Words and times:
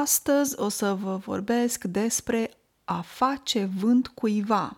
Astăzi 0.00 0.58
o 0.58 0.68
să 0.68 0.94
vă 0.94 1.16
vorbesc 1.16 1.84
despre 1.84 2.50
a 2.84 3.00
face 3.00 3.64
vânt 3.64 4.08
cuiva. 4.08 4.76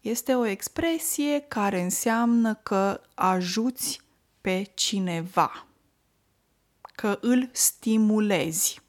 Este 0.00 0.34
o 0.34 0.44
expresie 0.44 1.40
care 1.40 1.80
înseamnă 1.80 2.54
că 2.54 3.00
ajuți 3.14 4.00
pe 4.40 4.70
cineva, 4.74 5.66
că 6.94 7.18
îl 7.20 7.48
stimulezi 7.52 8.80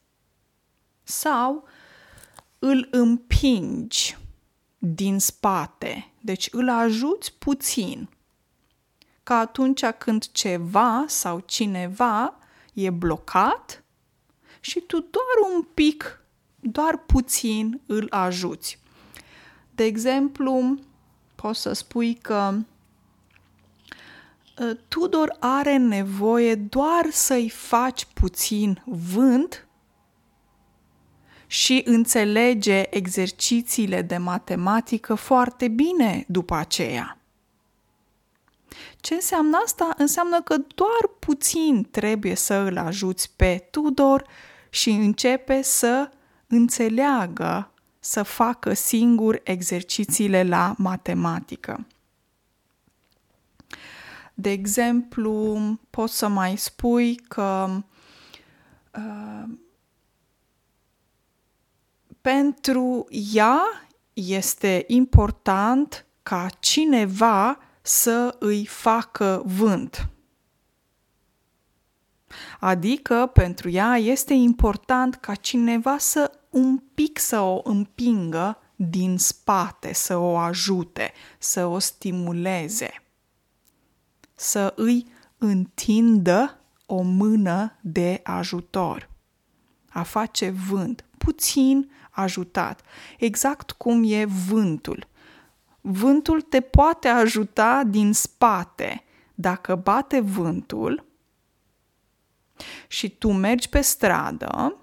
sau 1.03 1.67
îl 2.59 2.87
împingi 2.91 4.17
din 4.77 5.19
spate, 5.19 6.11
deci 6.21 6.49
îl 6.51 6.69
ajuți 6.69 7.33
puțin. 7.33 8.09
Ca 9.23 9.37
atunci 9.37 9.85
când 9.85 10.31
ceva 10.31 11.05
sau 11.07 11.39
cineva 11.39 12.37
e 12.73 12.89
blocat 12.89 13.82
și 14.65 14.79
tu 14.79 14.99
doar 14.99 15.53
un 15.53 15.61
pic, 15.73 16.21
doar 16.59 16.97
puțin 16.97 17.81
îl 17.85 18.07
ajuți. 18.09 18.79
De 19.75 19.83
exemplu, 19.83 20.79
poți 21.35 21.61
să 21.61 21.73
spui 21.73 22.13
că 22.13 22.53
ă, 24.59 24.73
Tudor 24.87 25.35
are 25.39 25.77
nevoie 25.77 26.55
doar 26.55 27.09
să-i 27.09 27.49
faci 27.49 28.05
puțin 28.13 28.81
vânt 28.85 29.67
și 31.47 31.81
înțelege 31.85 32.95
exercițiile 32.95 34.01
de 34.01 34.17
matematică 34.17 35.15
foarte 35.15 35.67
bine 35.67 36.25
după 36.27 36.55
aceea. 36.55 37.17
Ce 38.97 39.13
înseamnă 39.13 39.57
asta? 39.63 39.93
Înseamnă 39.97 40.41
că 40.41 40.55
doar 40.57 41.11
puțin 41.19 41.87
trebuie 41.91 42.35
să 42.35 42.53
îl 42.53 42.77
ajuți 42.77 43.31
pe 43.35 43.67
Tudor 43.71 44.25
și 44.73 44.89
începe 44.89 45.61
să 45.61 46.09
înțeleagă, 46.47 47.71
să 47.99 48.23
facă 48.23 48.73
singur 48.73 49.41
exercițiile 49.43 50.43
la 50.43 50.75
matematică. 50.77 51.87
De 54.33 54.49
exemplu, 54.51 55.59
poți 55.89 56.17
să 56.17 56.27
mai 56.27 56.57
spui 56.57 57.15
că 57.15 57.83
uh, 58.97 59.43
pentru 62.21 63.07
ea 63.33 63.61
este 64.13 64.83
important 64.87 66.05
ca 66.23 66.47
cineva 66.59 67.57
să 67.81 68.35
îi 68.39 68.65
facă 68.65 69.41
vânt. 69.45 70.07
Adică 72.63 73.29
pentru 73.33 73.69
ea 73.69 73.97
este 73.97 74.33
important 74.33 75.15
ca 75.15 75.35
cineva 75.35 75.97
să 75.97 76.31
un 76.49 76.77
pic 76.93 77.19
să 77.19 77.39
o 77.39 77.61
împingă 77.63 78.57
din 78.75 79.17
spate, 79.17 79.93
să 79.93 80.17
o 80.17 80.37
ajute, 80.37 81.11
să 81.39 81.65
o 81.65 81.79
stimuleze, 81.79 83.03
să 84.35 84.73
îi 84.75 85.07
întindă 85.37 86.59
o 86.85 87.01
mână 87.01 87.77
de 87.81 88.19
ajutor, 88.23 89.09
a 89.89 90.03
face 90.03 90.49
vânt, 90.49 91.05
puțin 91.17 91.91
ajutat, 92.11 92.81
exact 93.17 93.71
cum 93.71 94.03
e 94.05 94.25
vântul. 94.25 95.07
Vântul 95.81 96.41
te 96.41 96.59
poate 96.61 97.07
ajuta 97.07 97.83
din 97.87 98.13
spate. 98.13 99.03
Dacă 99.35 99.75
bate 99.75 100.19
vântul 100.19 101.11
și 102.87 103.09
tu 103.09 103.31
mergi 103.31 103.69
pe 103.69 103.81
stradă 103.81 104.77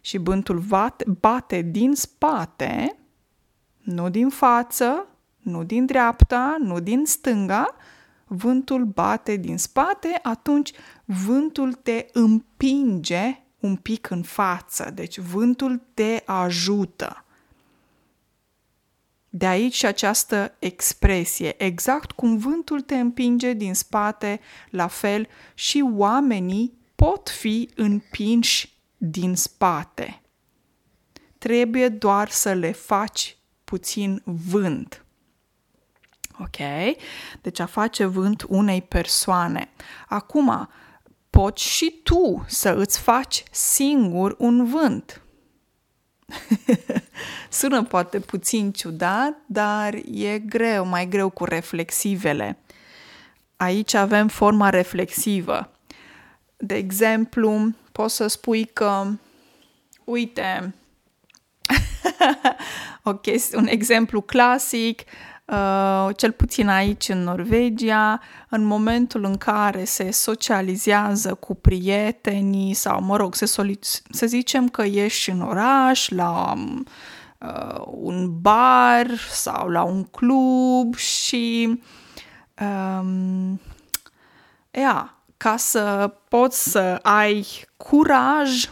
și 0.00 0.18
vântul 0.18 0.58
bate, 0.58 1.04
bate 1.20 1.60
din 1.60 1.94
spate, 1.94 2.96
nu 3.80 4.10
din 4.10 4.28
față, 4.28 5.06
nu 5.38 5.64
din 5.64 5.86
dreapta, 5.86 6.56
nu 6.58 6.80
din 6.80 7.04
stânga, 7.04 7.74
vântul 8.26 8.84
bate 8.84 9.36
din 9.36 9.58
spate, 9.58 10.18
atunci 10.22 10.72
vântul 11.04 11.72
te 11.72 12.06
împinge 12.12 13.42
un 13.60 13.76
pic 13.76 14.10
în 14.10 14.22
față, 14.22 14.90
deci 14.94 15.18
vântul 15.18 15.82
te 15.94 16.22
ajută. 16.26 17.24
De 19.34 19.46
aici 19.46 19.74
și 19.74 19.86
această 19.86 20.54
expresie, 20.58 21.62
exact 21.62 22.10
cum 22.10 22.36
vântul 22.36 22.80
te 22.80 22.98
împinge 22.98 23.52
din 23.52 23.74
spate, 23.74 24.40
la 24.70 24.86
fel 24.86 25.28
și 25.54 25.84
oamenii 25.94 26.78
pot 26.94 27.28
fi 27.28 27.70
împinși 27.74 28.76
din 28.96 29.34
spate. 29.34 30.22
Trebuie 31.38 31.88
doar 31.88 32.28
să 32.28 32.52
le 32.52 32.72
faci 32.72 33.36
puțin 33.64 34.22
vânt. 34.24 35.04
Ok? 36.38 36.56
Deci 37.40 37.58
a 37.58 37.66
face 37.66 38.04
vânt 38.04 38.44
unei 38.48 38.82
persoane. 38.82 39.70
Acum, 40.08 40.68
poți 41.30 41.68
și 41.68 42.00
tu 42.02 42.44
să 42.46 42.74
îți 42.74 42.98
faci 43.00 43.42
singur 43.50 44.34
un 44.38 44.64
vânt. 44.64 45.21
Sună 47.48 47.82
poate 47.82 48.20
puțin 48.20 48.72
ciudat, 48.72 49.36
dar 49.46 49.94
e 50.12 50.38
greu, 50.38 50.86
mai 50.86 51.08
greu 51.08 51.30
cu 51.30 51.44
reflexivele. 51.44 52.58
Aici 53.56 53.94
avem 53.94 54.28
forma 54.28 54.70
reflexivă. 54.70 55.70
De 56.56 56.74
exemplu, 56.74 57.74
poți 57.92 58.16
să 58.16 58.26
spui 58.26 58.64
că, 58.64 59.06
uite, 60.04 60.74
ok, 63.02 63.24
un 63.54 63.66
exemplu 63.66 64.20
clasic, 64.20 65.00
Uh, 65.00 65.31
cel 66.16 66.32
puțin 66.32 66.68
aici 66.68 67.08
în 67.08 67.22
Norvegia, 67.22 68.20
în 68.48 68.64
momentul 68.64 69.24
în 69.24 69.36
care 69.36 69.84
se 69.84 70.10
socializează 70.10 71.34
cu 71.34 71.54
prietenii 71.54 72.74
sau, 72.74 73.02
mă 73.02 73.16
rog, 73.16 73.34
se 73.34 73.46
solic- 73.46 74.02
să 74.10 74.26
zicem 74.26 74.68
că 74.68 74.82
ești 74.82 75.30
în 75.30 75.40
oraș, 75.40 76.08
la 76.08 76.54
uh, 77.38 77.82
un 77.86 78.40
bar 78.40 79.06
sau 79.30 79.68
la 79.68 79.82
un 79.82 80.04
club 80.04 80.94
și 80.94 81.80
um, 82.60 83.60
ea, 84.70 85.16
ca 85.36 85.56
să 85.56 86.14
poți 86.28 86.70
să 86.70 86.98
ai 87.02 87.46
curaj 87.76 88.70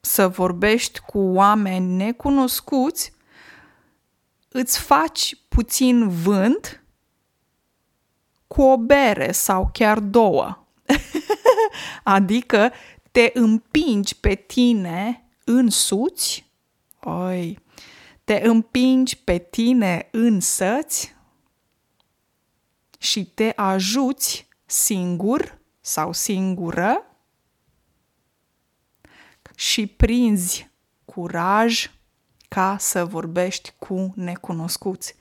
să 0.00 0.28
vorbești 0.28 1.00
cu 1.00 1.18
oameni 1.18 1.96
necunoscuți, 1.96 3.12
îți 4.52 4.78
faci 4.78 5.36
puțin 5.48 6.08
vânt 6.08 6.84
cu 8.46 8.62
o 8.62 8.76
bere 8.76 9.32
sau 9.32 9.70
chiar 9.72 9.98
două. 9.98 10.66
adică 12.02 12.72
te 13.10 13.30
împingi 13.34 14.16
pe 14.16 14.34
tine 14.34 15.28
însuți, 15.44 16.50
oi, 17.00 17.58
te 18.24 18.40
împingi 18.44 19.16
pe 19.16 19.38
tine 19.38 20.08
însăți 20.10 21.14
și 22.98 23.24
te 23.24 23.52
ajuți 23.56 24.48
singur 24.66 25.58
sau 25.80 26.12
singură 26.12 27.04
și 29.54 29.86
prinzi 29.86 30.70
curaj 31.04 31.90
ca 32.54 32.76
să 32.78 33.04
vorbești 33.04 33.72
cu 33.78 34.12
necunoscuți. 34.16 35.14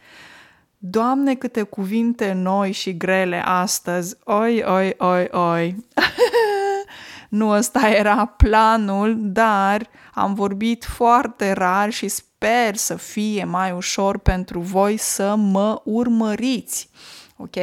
Doamne, 0.78 1.36
câte 1.36 1.62
cuvinte 1.62 2.32
noi 2.32 2.72
și 2.72 2.98
grele 2.98 3.42
astăzi! 3.46 4.16
Oi, 4.24 4.64
oi, 4.64 4.94
oi, 4.98 5.28
oi! 5.32 5.86
nu 7.30 7.50
ăsta 7.50 7.90
era 7.90 8.26
planul, 8.26 9.16
dar 9.20 9.90
am 10.14 10.34
vorbit 10.34 10.86
foarte 10.86 11.52
rar 11.52 11.90
și 11.90 12.08
sper 12.08 12.76
să 12.76 12.96
fie 12.96 13.44
mai 13.44 13.72
ușor 13.72 14.18
pentru 14.18 14.60
voi 14.60 14.98
să 14.98 15.36
mă 15.36 15.82
urmăriți. 15.84 16.90
Ok? 17.38 17.56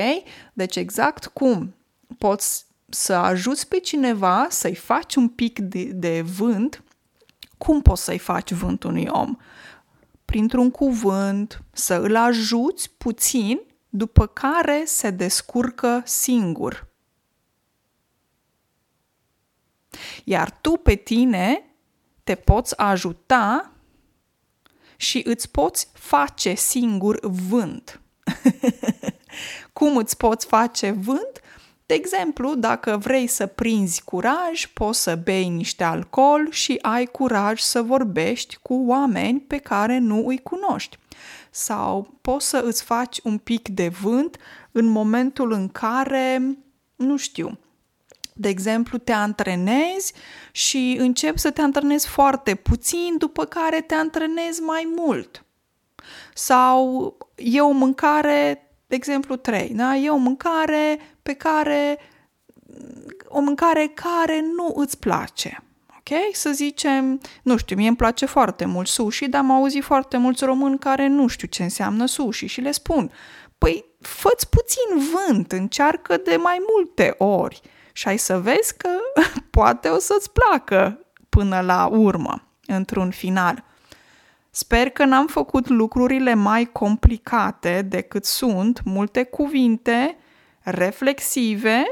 Deci 0.52 0.76
exact 0.76 1.26
cum 1.26 1.74
poți 2.18 2.66
să 2.88 3.12
ajuți 3.12 3.68
pe 3.68 3.78
cineva 3.78 4.46
să-i 4.50 4.74
faci 4.74 5.14
un 5.14 5.28
pic 5.28 5.58
de, 5.58 5.82
de 5.82 6.22
vânt, 6.36 6.82
cum 7.58 7.82
poți 7.82 8.04
să-i 8.04 8.18
faci 8.18 8.52
vânt 8.52 8.82
unui 8.82 9.06
om? 9.10 9.36
Printr-un 10.24 10.70
cuvânt, 10.70 11.62
să 11.72 11.94
îl 11.94 12.16
ajuți 12.16 12.90
puțin, 12.90 13.60
după 13.88 14.26
care 14.26 14.82
se 14.84 15.10
descurcă 15.10 16.02
singur. 16.04 16.88
Iar 20.24 20.50
tu 20.50 20.70
pe 20.70 20.94
tine 20.94 21.64
te 22.24 22.34
poți 22.34 22.78
ajuta 22.78 23.72
și 24.96 25.22
îți 25.24 25.50
poți 25.50 25.88
face 25.92 26.54
singur 26.54 27.18
vânt. 27.26 28.00
Cum 29.72 29.96
îți 29.96 30.16
poți 30.16 30.46
face 30.46 30.90
vânt? 30.90 31.40
De 31.86 31.94
exemplu, 31.94 32.54
dacă 32.54 32.96
vrei 32.96 33.26
să 33.26 33.46
prinzi 33.46 34.02
curaj, 34.04 34.66
poți 34.66 35.02
să 35.02 35.14
bei 35.14 35.48
niște 35.48 35.84
alcool 35.84 36.50
și 36.50 36.78
ai 36.82 37.06
curaj 37.06 37.60
să 37.60 37.82
vorbești 37.82 38.56
cu 38.62 38.84
oameni 38.86 39.40
pe 39.40 39.56
care 39.56 39.98
nu 39.98 40.26
îi 40.26 40.42
cunoști. 40.42 40.98
Sau 41.50 42.18
poți 42.20 42.48
să 42.48 42.62
îți 42.64 42.82
faci 42.82 43.18
un 43.22 43.38
pic 43.38 43.68
de 43.68 43.88
vânt 43.88 44.36
în 44.72 44.86
momentul 44.86 45.52
în 45.52 45.68
care, 45.68 46.56
nu 46.96 47.16
știu, 47.16 47.58
de 48.38 48.48
exemplu, 48.48 48.98
te 48.98 49.12
antrenezi 49.12 50.12
și 50.52 50.96
începi 50.98 51.38
să 51.38 51.50
te 51.50 51.60
antrenezi 51.60 52.08
foarte 52.08 52.54
puțin, 52.54 53.14
după 53.18 53.44
care 53.44 53.80
te 53.80 53.94
antrenezi 53.94 54.60
mai 54.60 54.92
mult. 54.96 55.44
Sau 56.34 57.16
e 57.34 57.60
o 57.60 57.70
mâncare, 57.70 58.65
de 58.86 58.94
exemplu, 58.94 59.36
3, 59.36 59.68
da? 59.68 59.96
E 59.96 60.10
o 60.10 60.16
mâncare 60.16 60.98
pe 61.22 61.32
care 61.32 61.98
o 63.28 63.40
mâncare 63.40 63.92
care 63.94 64.40
nu 64.40 64.72
îți 64.76 64.98
place. 64.98 65.62
Ok? 65.88 66.34
Să 66.34 66.50
zicem, 66.50 67.20
nu 67.42 67.56
știu, 67.56 67.76
mie 67.76 67.88
îmi 67.88 67.96
place 67.96 68.26
foarte 68.26 68.64
mult 68.64 68.86
sushi, 68.86 69.28
dar 69.28 69.40
am 69.40 69.50
auzit 69.50 69.84
foarte 69.84 70.16
mulți 70.16 70.44
români 70.44 70.78
care 70.78 71.06
nu 71.06 71.26
știu 71.26 71.48
ce 71.48 71.62
înseamnă 71.62 72.06
sushi 72.06 72.46
și 72.46 72.60
le 72.60 72.70
spun, 72.70 73.10
păi 73.58 73.84
fă 74.00 74.30
puțin 74.50 75.08
vânt, 75.12 75.52
încearcă 75.52 76.16
de 76.16 76.36
mai 76.36 76.58
multe 76.74 77.14
ori 77.18 77.60
și 77.92 78.08
ai 78.08 78.16
să 78.16 78.40
vezi 78.40 78.76
că 78.76 78.88
poate 79.50 79.88
o 79.88 79.98
să-ți 79.98 80.30
placă 80.32 81.00
până 81.28 81.60
la 81.60 81.86
urmă, 81.86 82.42
într-un 82.66 83.10
final. 83.10 83.64
Sper 84.58 84.88
că 84.88 85.04
n-am 85.04 85.26
făcut 85.26 85.68
lucrurile 85.68 86.34
mai 86.34 86.64
complicate 86.64 87.82
decât 87.82 88.24
sunt, 88.24 88.82
multe 88.84 89.22
cuvinte 89.22 90.16
reflexive. 90.62 91.84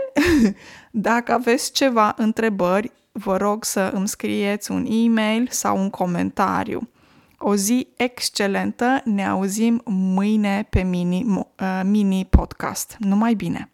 Dacă 0.91 1.33
aveți 1.33 1.73
ceva 1.73 2.15
întrebări, 2.17 2.93
vă 3.13 3.37
rog 3.37 3.65
să 3.65 3.91
îmi 3.95 4.09
scrieți 4.09 4.71
un 4.71 4.87
e-mail 4.89 5.49
sau 5.51 5.79
un 5.79 5.91
comentariu. 5.91 6.89
O 7.39 7.55
zi 7.55 7.89
excelentă, 7.97 9.01
ne 9.05 9.27
auzim 9.27 9.83
mâine 9.85 10.67
pe 10.71 10.83
mini, 10.83 11.25
uh, 11.27 11.81
mini 11.85 12.27
podcast. 12.31 12.97
Numai 12.99 13.35
bine! 13.35 13.74